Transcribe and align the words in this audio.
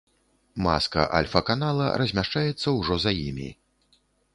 Маска 0.67 1.03
альфа-канала 1.19 1.91
размяшчаецца 2.03 2.67
ўжо 2.79 2.93
за 3.09 3.19
імі. 3.27 3.49